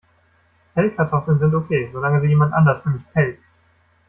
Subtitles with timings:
[0.73, 3.37] Pellkartoffeln sind okay, solange sie jemand anders für mich pellt.